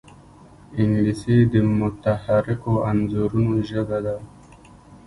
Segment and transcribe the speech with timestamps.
[0.79, 4.15] انګلیسي د متحرکو انځورونو ژبه ده